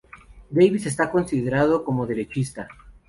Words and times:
Davis 0.49 0.87
está 0.87 1.11
considerado 1.11 1.83
como 1.83 2.07
derechista. 2.07 2.67